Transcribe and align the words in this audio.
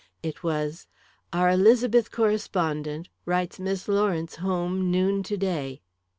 It 0.23 0.41
was: 0.41 0.87
"Our 1.31 1.51
Elizabeth 1.51 2.09
correspondent 2.09 3.09
wires 3.27 3.59
Miss 3.59 3.87
Lawrence 3.87 4.37
home 4.37 4.89
noon 4.89 5.21
to 5.21 5.37
day. 5.37 5.83